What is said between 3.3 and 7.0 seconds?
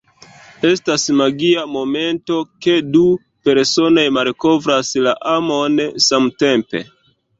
personoj malkovras la amon samtempe.